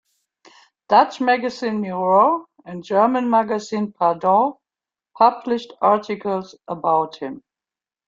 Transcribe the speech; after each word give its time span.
Dutch 0.89 1.21
magazine 1.21 1.79
"Miroir" 1.79 2.45
and 2.65 2.83
German 2.83 3.29
magazine 3.29 3.91
"Pardon" 3.91 4.53
published 5.15 5.73
articles 5.79 6.55
about 6.67 7.17
him. 7.17 7.43